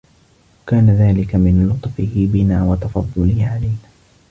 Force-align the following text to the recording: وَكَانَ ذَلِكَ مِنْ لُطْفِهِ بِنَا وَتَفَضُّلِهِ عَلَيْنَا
وَكَانَ 0.63 0.89
ذَلِكَ 0.89 1.35
مِنْ 1.35 1.67
لُطْفِهِ 1.69 2.27
بِنَا 2.33 2.63
وَتَفَضُّلِهِ 2.63 3.47
عَلَيْنَا 3.47 3.75